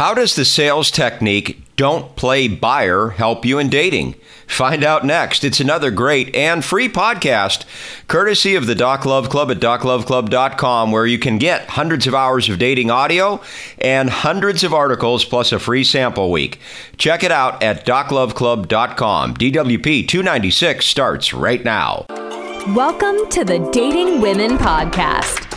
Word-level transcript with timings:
How 0.00 0.14
does 0.14 0.34
the 0.34 0.46
sales 0.46 0.90
technique 0.90 1.62
don't 1.76 2.16
play 2.16 2.48
buyer 2.48 3.10
help 3.10 3.44
you 3.44 3.58
in 3.58 3.68
dating? 3.68 4.14
Find 4.46 4.82
out 4.82 5.04
next. 5.04 5.44
It's 5.44 5.60
another 5.60 5.90
great 5.90 6.34
and 6.34 6.64
free 6.64 6.88
podcast, 6.88 7.66
courtesy 8.08 8.54
of 8.54 8.66
the 8.66 8.74
Doc 8.74 9.04
Love 9.04 9.28
Club 9.28 9.50
at 9.50 9.58
docloveclub.com, 9.58 10.90
where 10.90 11.04
you 11.04 11.18
can 11.18 11.36
get 11.36 11.68
hundreds 11.68 12.06
of 12.06 12.14
hours 12.14 12.48
of 12.48 12.58
dating 12.58 12.90
audio 12.90 13.42
and 13.76 14.08
hundreds 14.08 14.64
of 14.64 14.72
articles 14.72 15.26
plus 15.26 15.52
a 15.52 15.58
free 15.58 15.84
sample 15.84 16.30
week. 16.30 16.58
Check 16.96 17.22
it 17.22 17.30
out 17.30 17.62
at 17.62 17.84
docloveclub.com. 17.84 19.34
DWP 19.34 20.08
296 20.08 20.86
starts 20.86 21.34
right 21.34 21.62
now. 21.62 22.06
Welcome 22.68 23.28
to 23.28 23.44
the 23.44 23.68
Dating 23.70 24.22
Women 24.22 24.56
Podcast 24.56 25.49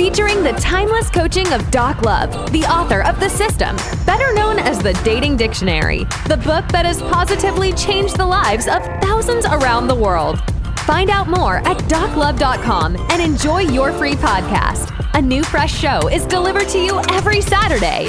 featuring 0.00 0.42
the 0.42 0.52
timeless 0.52 1.10
coaching 1.10 1.52
of 1.52 1.70
Doc 1.70 2.00
Love, 2.06 2.30
the 2.52 2.64
author 2.64 3.02
of 3.02 3.20
The 3.20 3.28
System, 3.28 3.76
better 4.06 4.32
known 4.32 4.58
as 4.58 4.78
the 4.78 4.94
Dating 5.04 5.36
Dictionary, 5.36 6.04
the 6.26 6.40
book 6.42 6.66
that 6.68 6.86
has 6.86 7.02
positively 7.02 7.74
changed 7.74 8.16
the 8.16 8.24
lives 8.24 8.66
of 8.66 8.82
thousands 9.02 9.44
around 9.44 9.88
the 9.88 9.94
world. 9.94 10.40
Find 10.86 11.10
out 11.10 11.28
more 11.28 11.58
at 11.68 11.76
doclove.com 11.80 12.96
and 13.10 13.20
enjoy 13.20 13.58
your 13.58 13.92
free 13.92 14.14
podcast. 14.14 14.88
A 15.12 15.20
new 15.20 15.44
fresh 15.44 15.78
show 15.78 16.08
is 16.08 16.24
delivered 16.24 16.68
to 16.70 16.78
you 16.78 16.98
every 17.10 17.42
Saturday. 17.42 18.06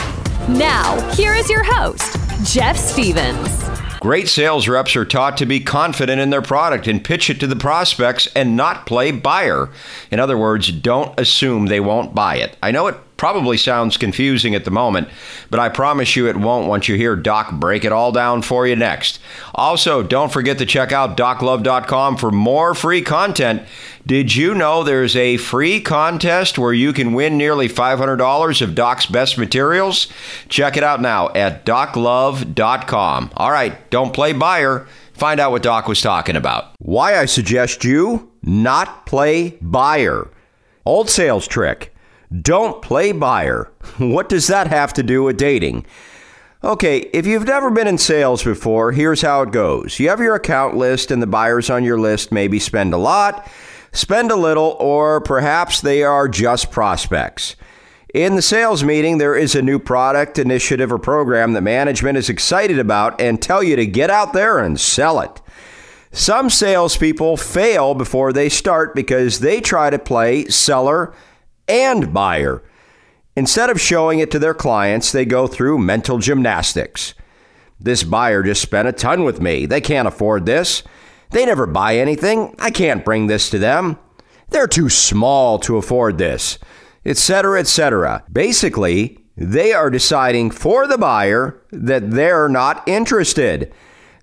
Now, 0.48 0.98
here 1.12 1.34
is 1.34 1.50
your 1.50 1.66
host, 1.66 2.18
Jeff 2.46 2.78
Stevens. 2.78 3.71
Great 4.02 4.28
sales 4.28 4.68
reps 4.68 4.96
are 4.96 5.06
taught 5.06 5.38
to 5.38 5.46
be 5.46 5.60
confident 5.60 6.20
in 6.20 6.32
their 6.32 6.42
product 6.42 6.88
and 6.88 7.04
pitch 7.04 7.30
it 7.30 7.40
to 7.40 7.46
the 7.46 7.56
prospects 7.56 8.28
and 8.36 8.58
not 8.58 8.88
play 8.88 9.12
buyer. 9.12 9.70
In 10.10 10.20
other 10.20 10.36
words, 10.36 10.72
don't 10.72 11.18
assume 11.20 11.68
they 11.68 11.80
won't 11.80 12.16
buy 12.16 12.38
it. 12.38 12.58
I 12.64 12.72
know 12.72 12.88
it 12.88 12.98
probably 13.22 13.56
sounds 13.56 13.98
confusing 13.98 14.56
at 14.56 14.66
the 14.66 14.72
moment, 14.72 15.08
but 15.52 15.60
I 15.60 15.70
promise 15.70 16.16
you 16.16 16.28
it 16.28 16.38
won't 16.38 16.68
once 16.68 16.88
you 16.88 16.96
hear 16.96 17.16
Doc 17.16 17.52
break 17.52 17.86
it 17.86 17.92
all 17.92 18.12
down 18.12 18.42
for 18.42 18.66
you 18.66 18.76
next. 18.76 19.20
Also, 19.54 20.02
don't 20.02 20.34
forget 20.34 20.58
to 20.58 20.66
check 20.66 20.92
out 20.92 21.16
doclove.com 21.16 22.18
for 22.18 22.32
more 22.32 22.74
free 22.74 23.04
content. 23.04 23.62
Did 24.08 24.34
you 24.34 24.56
know 24.56 24.84
there's 24.84 25.16
a 25.16 25.38
free 25.38 25.82
contest 25.82 26.58
where 26.58 26.74
you 26.74 26.94
can 26.94 27.14
win 27.14 27.38
nearly 27.38 27.70
$500 27.70 28.62
of 28.64 28.74
Doc's 28.74 29.06
best 29.06 29.38
materials? 29.38 30.08
Check 30.50 30.76
it 30.76 30.84
out 30.84 31.00
now 31.00 31.30
at 31.36 31.64
doclove.com. 31.64 33.34
All 33.38 33.52
right, 33.52 33.88
don't 33.92 34.16
play 34.16 34.34
buyer. 34.34 34.88
Find 35.14 35.40
out 35.40 35.52
what 35.52 35.62
Doc 35.62 35.88
was 35.88 36.02
talking 36.02 36.36
about. 36.36 36.74
Why 36.80 37.20
I 37.20 37.26
suggest 37.26 37.84
you 37.84 38.32
not 38.42 39.06
play 39.06 39.60
buyer. 39.62 40.28
Old 40.88 41.08
sales 41.08 41.48
trick. 41.48 41.94
Don't 42.40 42.82
play 42.82 43.12
buyer. 43.12 43.70
What 43.98 44.30
does 44.30 44.48
that 44.48 44.68
have 44.68 44.94
to 44.94 45.04
do 45.04 45.24
with 45.24 45.38
dating? 45.38 45.86
Okay, 46.64 47.00
if 47.14 47.26
you've 47.26 47.48
never 47.48 47.72
been 47.72 47.88
in 47.88 47.98
sales 47.98 48.44
before, 48.44 48.92
here's 48.92 49.22
how 49.22 49.42
it 49.42 49.52
goes. 49.52 50.00
You 50.00 50.10
have 50.10 50.20
your 50.20 50.36
account 50.36 50.78
list, 50.78 51.12
and 51.12 51.22
the 51.22 51.28
buyers 51.28 51.70
on 51.70 51.84
your 51.84 52.00
list 52.00 52.32
maybe 52.32 52.60
spend 52.60 52.94
a 52.94 52.98
lot, 52.98 53.50
spend 53.92 54.32
a 54.32 54.36
little, 54.36 54.78
or 54.80 55.22
perhaps 55.22 55.82
they 55.82 56.04
are 56.04 56.28
just 56.28 56.72
prospects. 56.72 57.56
In 58.14 58.36
the 58.36 58.42
sales 58.42 58.84
meeting, 58.84 59.18
there 59.18 59.36
is 59.36 59.56
a 59.56 59.62
new 59.62 59.80
product, 59.80 60.38
initiative, 60.38 60.92
or 60.92 61.00
program 61.00 61.54
that 61.54 61.62
management 61.62 62.18
is 62.18 62.30
excited 62.30 62.78
about 62.78 63.20
and 63.20 63.42
tell 63.42 63.64
you 63.64 63.76
to 63.76 63.86
get 63.88 64.10
out 64.10 64.34
there 64.34 64.60
and 64.60 64.80
sell 64.80 65.20
it. 65.20 65.42
Some 66.12 66.50
salespeople 66.50 67.38
fail 67.38 67.96
before 67.96 68.34
they 68.34 68.50
start 68.50 68.94
because 68.94 69.40
they 69.40 69.62
try 69.62 69.90
to 69.90 69.98
play 69.98 70.46
seller 70.46 71.14
and 71.72 72.14
buyer. 72.14 72.62
Instead 73.36 73.70
of 73.70 73.80
showing 73.80 74.20
it 74.20 74.30
to 74.32 74.40
their 74.40 74.54
clients, 74.54 75.12
they 75.12 75.26
go 75.26 75.48
through 75.48 75.78
mental 75.78 76.18
gymnastics. 76.18 77.14
This 77.80 78.04
buyer 78.04 78.44
just 78.44 78.62
spent 78.62 78.88
a 78.88 78.92
ton 78.92 79.24
with 79.24 79.42
me. 79.42 79.66
They 79.66 79.82
can't 79.82 80.08
afford 80.08 80.46
this. 80.46 80.84
They 81.32 81.46
never 81.46 81.66
buy 81.66 81.98
anything. 81.98 82.54
I 82.60 82.72
can't 82.72 83.06
bring 83.06 83.28
this 83.28 83.50
to 83.52 83.58
them. 83.58 83.98
They're 84.50 84.68
too 84.68 84.90
small 84.90 85.58
to 85.60 85.78
afford 85.78 86.18
this, 86.18 86.60
etc., 87.06 87.62
etc. 87.62 88.26
Basically, 88.32 89.18
they 89.38 89.72
are 89.72 89.90
deciding 89.90 90.52
for 90.52 90.86
the 90.88 90.98
buyer 90.98 91.62
that 91.72 92.12
they're 92.12 92.50
not 92.50 92.86
interested. 92.88 93.74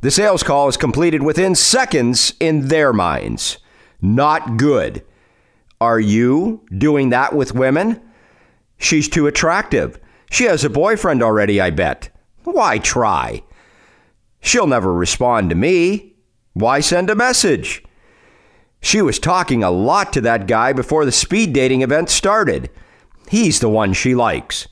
The 0.02 0.10
sales 0.10 0.42
call 0.42 0.68
is 0.68 0.76
completed 0.76 1.22
within 1.22 1.54
seconds 1.54 2.34
in 2.38 2.68
their 2.68 2.92
minds. 2.92 3.58
Not 4.02 4.58
good. 4.58 5.02
Are 5.80 6.00
you 6.00 6.66
doing 6.76 7.10
that 7.10 7.34
with 7.34 7.54
women? 7.54 8.00
She's 8.78 9.08
too 9.08 9.26
attractive. 9.26 9.98
She 10.30 10.44
has 10.44 10.64
a 10.64 10.70
boyfriend 10.70 11.22
already, 11.22 11.60
I 11.60 11.70
bet. 11.70 12.10
Why 12.44 12.78
try? 12.78 13.42
She'll 14.40 14.66
never 14.66 14.92
respond 14.92 15.50
to 15.50 15.56
me. 15.56 16.14
Why 16.54 16.80
send 16.80 17.10
a 17.10 17.14
message? 17.14 17.82
She 18.80 19.02
was 19.02 19.18
talking 19.18 19.62
a 19.62 19.70
lot 19.70 20.12
to 20.12 20.20
that 20.22 20.46
guy 20.46 20.72
before 20.72 21.04
the 21.04 21.12
speed 21.12 21.52
dating 21.52 21.82
event 21.82 22.10
started. 22.10 22.70
He's 23.28 23.60
the 23.60 23.68
one 23.68 23.92
she 23.92 24.14
likes. 24.14 24.68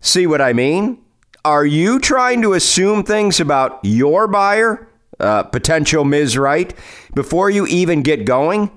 See 0.00 0.26
what 0.26 0.40
I 0.40 0.52
mean? 0.52 0.98
Are 1.44 1.66
you 1.66 1.98
trying 1.98 2.42
to 2.42 2.52
assume 2.54 3.02
things 3.02 3.40
about 3.40 3.80
your 3.82 4.28
buyer, 4.28 4.88
uh, 5.18 5.42
potential 5.44 6.04
Ms. 6.04 6.38
Right, 6.38 6.72
before 7.14 7.50
you 7.50 7.66
even 7.66 8.02
get 8.02 8.24
going? 8.24 8.70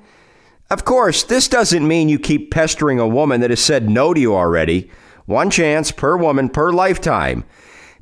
Of 0.69 0.83
course, 0.83 1.23
this 1.23 1.47
doesn't 1.47 1.87
mean 1.87 2.09
you 2.09 2.17
keep 2.17 2.51
pestering 2.51 2.99
a 2.99 3.07
woman 3.07 3.41
that 3.41 3.51
has 3.51 3.59
said 3.59 3.89
no 3.89 4.13
to 4.13 4.19
you 4.19 4.35
already. 4.35 4.89
One 5.25 5.49
chance 5.49 5.91
per 5.91 6.17
woman 6.17 6.49
per 6.49 6.71
lifetime. 6.71 7.43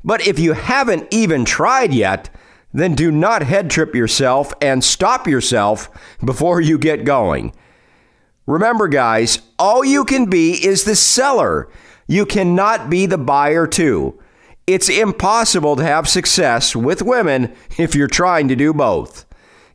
But 0.02 0.26
if 0.26 0.38
you 0.38 0.52
haven't 0.54 1.08
even 1.10 1.44
tried 1.44 1.92
yet, 1.92 2.30
then 2.72 2.94
do 2.94 3.10
not 3.10 3.42
head 3.42 3.70
trip 3.70 3.94
yourself 3.94 4.52
and 4.60 4.82
stop 4.82 5.26
yourself 5.26 5.90
before 6.24 6.60
you 6.60 6.78
get 6.78 7.04
going. 7.04 7.54
Remember, 8.46 8.88
guys, 8.88 9.40
all 9.58 9.84
you 9.84 10.04
can 10.04 10.26
be 10.26 10.52
is 10.52 10.84
the 10.84 10.96
seller. 10.96 11.68
You 12.06 12.26
cannot 12.26 12.90
be 12.90 13.06
the 13.06 13.16
buyer, 13.16 13.66
too. 13.66 14.20
It's 14.66 14.88
impossible 14.88 15.76
to 15.76 15.84
have 15.84 16.08
success 16.08 16.74
with 16.74 17.00
women 17.02 17.54
if 17.78 17.94
you're 17.94 18.08
trying 18.08 18.48
to 18.48 18.56
do 18.56 18.74
both. 18.74 19.24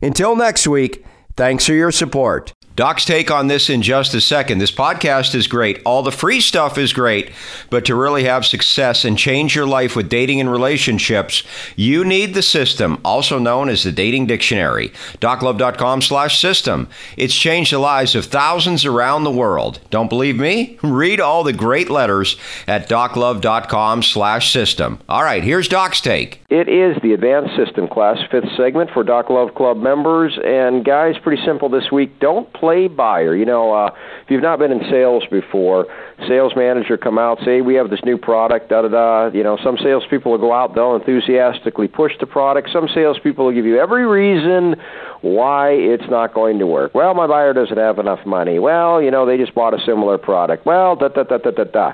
Until 0.02 0.36
next 0.36 0.66
week, 0.66 1.04
thanks 1.36 1.66
for 1.66 1.72
your 1.72 1.90
support. 1.90 2.52
Doc's 2.80 3.04
take 3.04 3.30
on 3.30 3.48
this 3.48 3.68
in 3.68 3.82
just 3.82 4.14
a 4.14 4.22
second. 4.22 4.56
This 4.56 4.72
podcast 4.72 5.34
is 5.34 5.46
great. 5.46 5.82
All 5.84 6.02
the 6.02 6.10
free 6.10 6.40
stuff 6.40 6.78
is 6.78 6.94
great. 6.94 7.30
But 7.68 7.84
to 7.84 7.94
really 7.94 8.24
have 8.24 8.46
success 8.46 9.04
and 9.04 9.18
change 9.18 9.54
your 9.54 9.66
life 9.66 9.94
with 9.94 10.08
dating 10.08 10.40
and 10.40 10.50
relationships, 10.50 11.42
you 11.76 12.06
need 12.06 12.32
the 12.32 12.40
system, 12.40 12.98
also 13.04 13.38
known 13.38 13.68
as 13.68 13.82
the 13.82 13.92
Dating 13.92 14.24
Dictionary. 14.24 14.94
DocLove.com 15.20 16.00
slash 16.00 16.40
system. 16.40 16.88
It's 17.18 17.34
changed 17.34 17.70
the 17.70 17.78
lives 17.78 18.14
of 18.14 18.24
thousands 18.24 18.86
around 18.86 19.24
the 19.24 19.30
world. 19.30 19.80
Don't 19.90 20.08
believe 20.08 20.38
me? 20.38 20.78
Read 20.82 21.20
all 21.20 21.44
the 21.44 21.52
great 21.52 21.90
letters 21.90 22.38
at 22.66 22.88
DocLove.com 22.88 24.02
slash 24.02 24.50
system. 24.50 25.00
All 25.06 25.22
right, 25.22 25.44
here's 25.44 25.68
Doc's 25.68 26.00
take. 26.00 26.39
It 26.50 26.68
is 26.68 27.00
the 27.00 27.12
Advanced 27.12 27.54
System 27.54 27.86
class, 27.86 28.18
fifth 28.28 28.50
segment 28.56 28.90
for 28.92 29.04
Doc 29.04 29.30
Love 29.30 29.54
Club 29.54 29.76
members. 29.76 30.36
And 30.44 30.84
guys, 30.84 31.14
pretty 31.22 31.40
simple 31.46 31.68
this 31.68 31.92
week. 31.92 32.18
Don't 32.18 32.52
play 32.52 32.88
buyer. 32.88 33.36
You 33.36 33.44
know, 33.44 33.72
uh, 33.72 33.94
if 34.24 34.30
you've 34.32 34.42
not 34.42 34.58
been 34.58 34.72
in 34.72 34.80
sales 34.90 35.22
before, 35.30 35.86
sales 36.26 36.52
manager 36.56 36.96
come 36.96 37.20
out, 37.20 37.38
say 37.44 37.60
we 37.60 37.76
have 37.76 37.88
this 37.88 38.00
new 38.04 38.18
product, 38.18 38.68
da 38.68 38.82
da 38.82 38.88
da. 38.88 39.26
You 39.32 39.44
know, 39.44 39.58
some 39.62 39.78
salespeople 39.80 40.32
will 40.32 40.38
go 40.38 40.52
out, 40.52 40.74
they'll 40.74 40.96
enthusiastically 40.96 41.86
push 41.86 42.14
the 42.18 42.26
product. 42.26 42.70
Some 42.72 42.88
salespeople 42.92 43.44
will 43.44 43.54
give 43.54 43.64
you 43.64 43.78
every 43.78 44.04
reason 44.04 44.74
why 45.20 45.70
it's 45.70 46.10
not 46.10 46.34
going 46.34 46.58
to 46.58 46.66
work. 46.66 46.96
Well, 46.96 47.14
my 47.14 47.28
buyer 47.28 47.52
doesn't 47.52 47.78
have 47.78 48.00
enough 48.00 48.26
money. 48.26 48.58
Well, 48.58 49.00
you 49.00 49.12
know, 49.12 49.24
they 49.24 49.36
just 49.36 49.54
bought 49.54 49.72
a 49.72 49.78
similar 49.86 50.18
product. 50.18 50.66
Well, 50.66 50.96
da 50.96 51.06
da 51.10 51.22
da 51.22 51.38
da 51.38 51.52
da 51.52 51.62
da. 51.62 51.92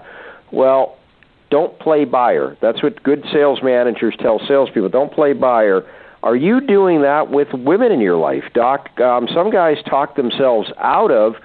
Well, 0.50 0.96
don't 1.50 1.78
play 1.78 2.04
buyer. 2.04 2.56
That's 2.60 2.82
what 2.82 3.02
good 3.02 3.24
sales 3.32 3.60
managers 3.62 4.14
tell 4.18 4.40
salespeople. 4.46 4.88
Don't 4.88 5.12
play 5.12 5.32
buyer 5.32 5.84
are 6.26 6.34
you 6.34 6.60
doing 6.60 7.02
that 7.02 7.30
with 7.30 7.46
women 7.52 7.92
in 7.92 8.00
your 8.00 8.16
life, 8.16 8.42
Doc? 8.52 8.98
Um, 8.98 9.28
some 9.32 9.48
guys 9.48 9.76
talk 9.88 10.16
themselves 10.16 10.70
out 10.78 11.12
of 11.12 11.36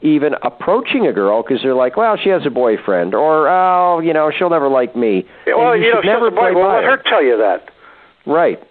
even 0.00 0.34
approaching 0.42 1.08
a 1.08 1.12
girl 1.12 1.42
because 1.42 1.60
they're 1.60 1.74
like, 1.74 1.96
well, 1.96 2.16
she 2.16 2.28
has 2.28 2.46
a 2.46 2.50
boyfriend, 2.50 3.14
or 3.14 3.48
oh, 3.48 3.98
you 3.98 4.12
know, 4.12 4.30
she'll 4.30 4.48
never 4.48 4.68
like 4.68 4.94
me. 4.94 5.26
Yeah, 5.44 5.56
well, 5.56 5.76
you, 5.76 5.86
you 5.86 5.94
know, 5.94 6.00
never 6.02 6.30
play 6.30 6.54
well, 6.54 6.72
let 6.72 6.84
her 6.84 7.02
tell 7.02 7.20
you 7.20 7.36
that. 7.36 7.68
Right. 8.26 8.62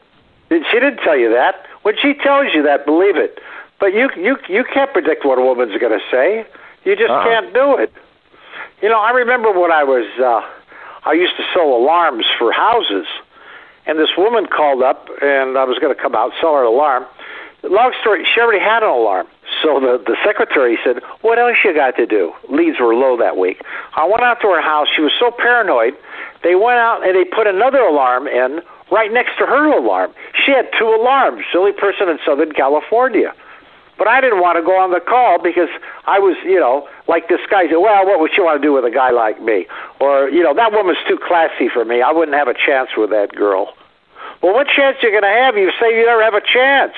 She 0.50 0.80
didn't 0.80 1.00
tell 1.04 1.18
you 1.18 1.30
that. 1.32 1.56
When 1.82 1.96
she 2.02 2.14
tells 2.14 2.54
you 2.54 2.64
that, 2.64 2.86
believe 2.86 3.18
it. 3.18 3.40
But 3.78 3.94
you 3.94 4.10
you 4.16 4.38
you 4.48 4.64
can't 4.74 4.94
predict 4.94 5.26
what 5.26 5.38
a 5.38 5.42
woman's 5.42 5.78
going 5.82 5.92
to 5.92 6.06
say. 6.10 6.46
You 6.86 6.96
just 6.96 7.10
uh-huh. 7.10 7.28
can't 7.28 7.54
do 7.54 7.76
it. 7.76 7.92
You 8.82 8.88
know, 8.88 9.00
I 9.02 9.12
remember 9.12 9.52
when 9.52 9.74
I 9.74 9.84
was 9.84 10.08
uh 10.24 10.48
I 11.08 11.14
used 11.14 11.38
to 11.38 11.44
sell 11.54 11.72
alarms 11.72 12.26
for 12.38 12.52
houses 12.52 13.08
and 13.88 13.98
this 13.98 14.12
woman 14.18 14.46
called 14.48 14.84
up, 14.84 15.08
and 15.22 15.58
I 15.58 15.64
was 15.64 15.80
going 15.80 15.96
to 15.96 16.00
come 16.00 16.14
out, 16.14 16.34
sell 16.42 16.54
her 16.54 16.68
an 16.68 16.74
alarm. 16.74 17.06
Long 17.64 17.96
story, 18.02 18.28
she 18.28 18.40
already 18.42 18.60
had 18.60 18.84
an 18.84 18.90
alarm. 18.90 19.28
So 19.64 19.80
the, 19.80 19.98
the 19.98 20.18
secretary 20.24 20.78
said, 20.84 21.00
What 21.22 21.40
else 21.40 21.56
you 21.64 21.74
got 21.74 21.96
to 21.96 22.06
do? 22.06 22.34
Leads 22.50 22.80
were 22.80 22.94
low 22.94 23.18
that 23.18 23.38
week. 23.38 23.64
I 23.96 24.06
went 24.06 24.22
out 24.22 24.42
to 24.42 24.48
her 24.52 24.62
house. 24.62 24.88
She 24.94 25.02
was 25.02 25.14
so 25.18 25.32
paranoid 25.32 25.96
They 26.44 26.56
went 26.56 26.78
out 26.78 27.08
and 27.08 27.16
they 27.16 27.24
put 27.24 27.48
another 27.48 27.80
alarm 27.80 28.28
in 28.28 28.60
right 28.92 29.12
next 29.12 29.40
to 29.40 29.46
her 29.48 29.72
alarm. 29.72 30.12
She 30.46 30.52
had 30.52 30.68
two 30.78 30.88
alarms, 30.88 31.44
silly 31.52 31.72
person 31.72 32.10
in 32.10 32.20
Southern 32.26 32.52
California. 32.52 33.34
But 33.98 34.08
I 34.08 34.22
didn't 34.22 34.42
want 34.42 34.58
to 34.58 34.64
go 34.64 34.78
on 34.78 34.92
the 34.92 35.00
call 35.00 35.42
because 35.42 35.70
I 36.06 36.20
was, 36.20 36.38
you 36.46 36.60
know, 36.60 36.88
like 37.08 37.30
this 37.30 37.42
guy 37.50 37.68
said, 37.68 37.78
well, 37.78 38.06
what 38.06 38.20
would 38.20 38.32
you 38.38 38.44
want 38.44 38.62
to 38.62 38.66
do 38.66 38.74
with 38.74 38.86
a 38.86 38.92
guy 38.92 39.10
like 39.10 39.42
me? 39.42 39.66
Or, 40.00 40.30
you 40.30 40.44
know, 40.44 40.54
that 40.54 40.72
woman's 40.72 41.02
too 41.08 41.18
classy 41.18 41.68
for 41.68 41.84
me. 41.84 42.02
I 42.02 42.12
wouldn't 42.12 42.38
have 42.38 42.48
a 42.48 42.54
chance 42.54 42.90
with 42.96 43.10
that 43.10 43.34
girl. 43.34 43.74
Well, 44.42 44.54
what 44.54 44.68
chance 44.68 44.98
are 45.02 45.10
you 45.10 45.12
going 45.12 45.26
to 45.26 45.40
have? 45.42 45.58
You 45.58 45.72
say 45.80 45.98
you 45.98 46.06
never 46.06 46.22
have 46.22 46.36
a 46.36 46.46
chance. 46.46 46.94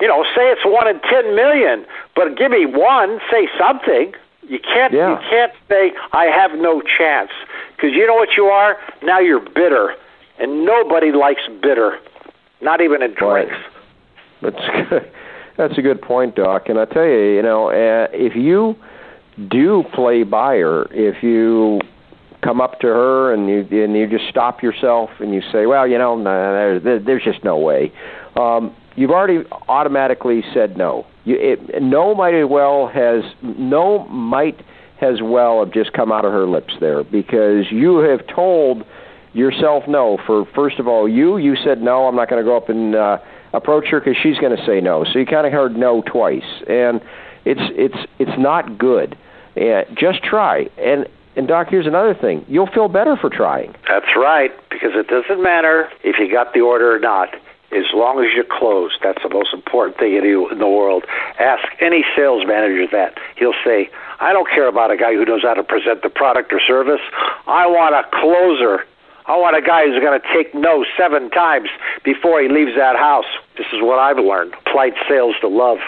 You 0.00 0.08
know, 0.08 0.24
say 0.34 0.50
it's 0.50 0.64
one 0.64 0.86
in 0.88 1.00
ten 1.00 1.34
million, 1.34 1.86
but 2.14 2.36
give 2.36 2.50
me 2.50 2.66
one. 2.66 3.20
Say 3.30 3.48
something. 3.58 4.12
You 4.42 4.58
can't. 4.58 4.92
Yeah. 4.92 5.10
You 5.10 5.28
can't 5.30 5.52
say 5.68 5.92
I 6.12 6.26
have 6.26 6.58
no 6.58 6.82
chance 6.82 7.30
because 7.74 7.92
you 7.94 8.06
know 8.06 8.14
what 8.14 8.36
you 8.36 8.46
are. 8.46 8.76
Now 9.02 9.20
you're 9.20 9.40
bitter, 9.40 9.94
and 10.38 10.64
nobody 10.64 11.12
likes 11.12 11.42
bitter, 11.62 11.98
not 12.60 12.80
even 12.80 13.02
in 13.02 13.14
drinks. 13.14 13.54
Right. 14.42 14.52
That's 14.52 14.88
good. 14.90 15.10
That's 15.56 15.78
a 15.78 15.82
good 15.82 16.02
point, 16.02 16.34
Doc. 16.34 16.68
And 16.68 16.78
I 16.78 16.84
tell 16.84 17.04
you, 17.04 17.36
you 17.36 17.42
know, 17.42 17.68
uh, 17.68 18.08
if 18.12 18.34
you 18.34 18.76
do 19.50 19.84
play 19.94 20.22
buyer, 20.22 20.86
if 20.92 21.22
you 21.22 21.80
come 22.42 22.60
up 22.60 22.78
to 22.80 22.86
her 22.86 23.32
and 23.32 23.48
you 23.48 23.82
and 23.82 23.96
you 23.96 24.06
just 24.06 24.28
stop 24.28 24.62
yourself 24.62 25.10
and 25.20 25.32
you 25.32 25.40
say, 25.52 25.66
well, 25.66 25.86
you 25.86 25.96
know, 25.96 26.16
nah, 26.16 26.78
there, 26.80 26.98
there's 26.98 27.22
just 27.22 27.42
no 27.42 27.56
way. 27.56 27.92
Um, 28.36 28.74
you've 28.96 29.10
already 29.10 29.46
automatically 29.68 30.42
said 30.52 30.76
no. 30.76 31.06
You, 31.24 31.36
it, 31.38 31.82
no 31.82 32.14
might 32.14 32.34
as 32.34 32.46
well 32.48 32.88
has 32.88 33.22
no 33.42 34.06
might 34.08 34.60
as 35.00 35.22
well 35.22 35.64
have 35.64 35.72
just 35.72 35.92
come 35.92 36.12
out 36.12 36.24
of 36.24 36.32
her 36.32 36.46
lips 36.46 36.74
there 36.80 37.02
because 37.04 37.66
you 37.70 37.98
have 37.98 38.26
told 38.26 38.84
yourself 39.34 39.84
no. 39.86 40.18
For 40.26 40.46
first 40.54 40.78
of 40.78 40.88
all, 40.88 41.08
you 41.08 41.36
you 41.36 41.56
said 41.56 41.82
no. 41.82 42.06
I'm 42.06 42.16
not 42.16 42.30
going 42.30 42.42
to 42.42 42.48
go 42.48 42.56
up 42.56 42.68
and 42.70 42.94
uh, 42.94 43.18
approach 43.52 43.88
her 43.88 44.00
because 44.00 44.16
she's 44.22 44.38
going 44.38 44.56
to 44.56 44.64
say 44.64 44.80
no. 44.80 45.04
So 45.04 45.18
you 45.18 45.26
kind 45.26 45.46
of 45.46 45.52
heard 45.52 45.76
no 45.76 46.02
twice, 46.02 46.62
and 46.66 47.00
it's 47.44 47.60
it's 47.76 48.08
it's 48.18 48.38
not 48.38 48.78
good. 48.78 49.18
And 49.56 49.86
just 49.96 50.22
try 50.22 50.68
and 50.78 51.06
and 51.36 51.48
Doc, 51.48 51.68
here's 51.68 51.86
another 51.86 52.14
thing. 52.14 52.44
You'll 52.48 52.68
feel 52.68 52.88
better 52.88 53.16
for 53.16 53.28
trying. 53.28 53.74
That's 53.88 54.16
right, 54.16 54.52
because 54.70 54.92
it 54.94 55.08
doesn't 55.08 55.42
matter 55.42 55.90
if 56.04 56.16
you 56.18 56.30
got 56.30 56.54
the 56.54 56.60
order 56.60 56.94
or 56.94 56.98
not. 56.98 57.34
As 57.72 57.86
long 57.92 58.22
as 58.22 58.30
you're 58.32 58.46
closed, 58.48 58.98
that's 59.02 59.20
the 59.24 59.28
most 59.28 59.52
important 59.52 59.98
thing 59.98 60.14
in 60.14 60.22
the 60.58 60.68
world. 60.68 61.04
Ask 61.40 61.66
any 61.80 62.04
sales 62.14 62.46
manager 62.46 62.86
that. 62.92 63.18
He'll 63.36 63.54
say, 63.64 63.90
I 64.20 64.32
don't 64.32 64.48
care 64.48 64.68
about 64.68 64.92
a 64.92 64.96
guy 64.96 65.14
who 65.14 65.24
knows 65.24 65.42
how 65.42 65.54
to 65.54 65.64
present 65.64 66.02
the 66.02 66.08
product 66.08 66.52
or 66.52 66.60
service. 66.60 67.00
I 67.48 67.66
want 67.66 67.96
a 67.96 68.04
closer. 68.14 68.86
I 69.26 69.36
want 69.36 69.56
a 69.56 69.62
guy 69.62 69.86
who's 69.86 70.00
going 70.02 70.20
to 70.20 70.26
take 70.34 70.54
no 70.54 70.84
seven 70.98 71.30
times 71.30 71.68
before 72.04 72.42
he 72.42 72.48
leaves 72.48 72.72
that 72.76 72.96
house. 72.96 73.24
This 73.56 73.66
is 73.72 73.80
what 73.80 73.98
I've 73.98 74.18
learned. 74.18 74.54
Applied 74.66 74.92
sales 75.08 75.34
to 75.40 75.48
love. 75.48 75.78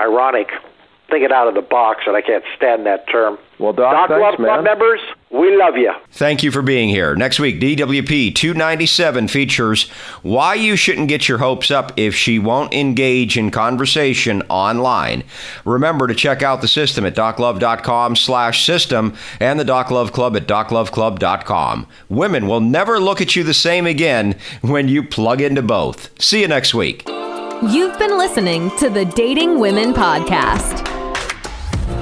Ironic 0.00 0.48
Think 1.10 1.24
it 1.24 1.32
out 1.32 1.48
of 1.48 1.54
the 1.54 1.62
box, 1.62 2.04
and 2.06 2.16
I 2.16 2.22
can't 2.22 2.44
stand 2.56 2.86
that 2.86 3.08
term. 3.10 3.36
Well, 3.58 3.72
Doc, 3.72 3.92
Doc 3.92 4.08
thanks, 4.10 4.22
Love 4.22 4.36
Club 4.36 4.64
members, 4.64 5.00
we 5.30 5.56
love 5.56 5.76
you. 5.76 5.92
Thank 6.12 6.42
you 6.42 6.50
for 6.50 6.60
being 6.60 6.88
here. 6.88 7.14
Next 7.14 7.38
week, 7.38 7.60
DWP 7.60 8.34
297 8.34 9.28
features 9.28 9.88
why 10.22 10.54
you 10.54 10.74
shouldn't 10.76 11.08
get 11.08 11.28
your 11.28 11.38
hopes 11.38 11.70
up 11.70 11.92
if 11.96 12.14
she 12.14 12.38
won't 12.38 12.74
engage 12.74 13.38
in 13.38 13.50
conversation 13.50 14.42
online. 14.48 15.22
Remember 15.64 16.08
to 16.08 16.14
check 16.14 16.42
out 16.42 16.60
the 16.60 16.68
system 16.68 17.06
at 17.06 17.14
doclove.com 17.14 18.16
slash 18.16 18.64
system 18.64 19.14
and 19.38 19.60
the 19.60 19.64
Doc 19.64 19.90
Love 19.90 20.12
Club 20.12 20.36
at 20.36 20.46
docloveclub.com. 20.48 21.86
Women 22.08 22.46
will 22.48 22.60
never 22.60 22.98
look 22.98 23.20
at 23.20 23.36
you 23.36 23.44
the 23.44 23.54
same 23.54 23.86
again 23.86 24.36
when 24.62 24.88
you 24.88 25.02
plug 25.02 25.40
into 25.40 25.62
both. 25.62 26.20
See 26.20 26.40
you 26.40 26.48
next 26.48 26.74
week. 26.74 27.08
You've 27.68 27.98
been 27.98 28.16
listening 28.18 28.70
to 28.78 28.88
the 28.88 29.04
Dating 29.04 29.60
Women 29.60 29.92
Podcast. 29.92 30.89